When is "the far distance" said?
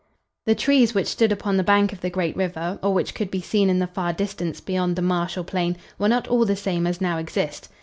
3.77-4.59